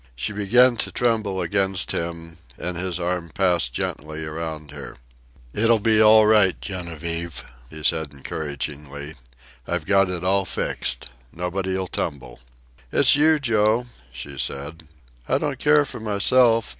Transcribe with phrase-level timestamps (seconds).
[0.15, 4.95] She began to tremble against him, and his arm passed gently around her.
[5.53, 9.13] "It'll be all right, Genevieve," he said encouragingly.
[9.67, 11.11] "I've got it all fixed.
[11.31, 12.39] Nobody'll tumble."
[12.91, 14.87] "It's you, Joe," she said.
[15.29, 16.69] "I don't care for myself.